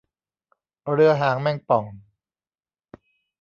[0.93, 1.85] เรือหางแมงป่อง